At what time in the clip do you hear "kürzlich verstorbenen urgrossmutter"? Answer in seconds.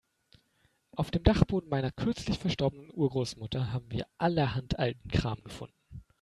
1.91-3.71